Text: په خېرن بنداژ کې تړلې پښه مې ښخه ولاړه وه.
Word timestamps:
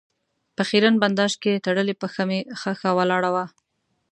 په 0.55 0.61
خېرن 0.69 0.95
بنداژ 1.03 1.33
کې 1.43 1.61
تړلې 1.65 1.95
پښه 2.01 2.23
مې 2.29 2.39
ښخه 2.59 2.89
ولاړه 2.97 3.29
وه. 3.35 3.45